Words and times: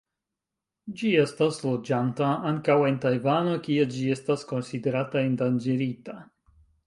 Ĝi 1.01 1.11
estas 1.23 1.59
loĝanta 1.65 2.29
ankaŭ 2.53 2.77
en 2.89 2.97
Tajvano, 3.05 3.53
kie 3.67 3.85
ĝi 3.97 4.09
estas 4.15 4.45
konsiderata 4.53 5.25
endanĝerita. 5.31 6.17